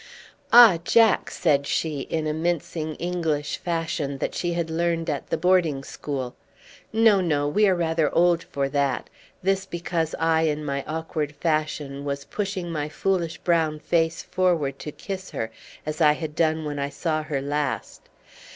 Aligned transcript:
"Ah! 0.51 0.79
Jack," 0.83 1.29
said 1.29 1.67
she, 1.67 1.99
in 1.99 2.25
a 2.25 2.33
mincing 2.33 2.95
English 2.95 3.57
fashion, 3.57 4.17
that 4.17 4.33
she 4.33 4.53
had 4.53 4.71
learned 4.71 5.11
at 5.11 5.27
the 5.29 5.37
boarding 5.37 5.83
school. 5.83 6.35
"No, 6.91 7.21
no, 7.21 7.47
we 7.47 7.67
are 7.67 7.75
rather 7.75 8.11
old 8.15 8.41
for 8.45 8.67
that" 8.69 9.11
this 9.43 9.67
because 9.67 10.15
I 10.17 10.41
in 10.47 10.65
my 10.65 10.83
awkward 10.87 11.35
fashion 11.35 12.03
was 12.03 12.25
pushing 12.25 12.71
my 12.71 12.89
foolish 12.89 13.37
brown 13.37 13.77
face 13.79 14.23
forward 14.23 14.79
to 14.79 14.91
kiss 14.91 15.29
her, 15.29 15.51
as 15.85 16.01
I 16.01 16.13
had 16.13 16.33
done 16.33 16.65
when 16.65 16.79
I 16.79 16.89
saw 16.89 17.21
her 17.21 17.39
last. 17.39 18.09